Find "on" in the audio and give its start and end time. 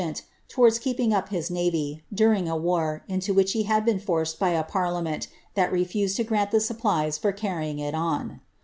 7.93-8.41